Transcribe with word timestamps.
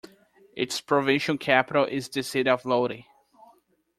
Its 0.57 0.81
provincial 0.81 1.37
capital 1.37 1.83
is 1.85 2.09
the 2.09 2.23
city 2.23 2.49
of 2.49 2.65
Lodi. 2.65 3.03